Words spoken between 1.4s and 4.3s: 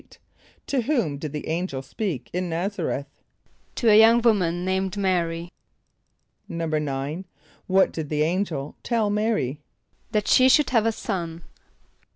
angel speak in N[)a]z´a r[)e]th? =To a young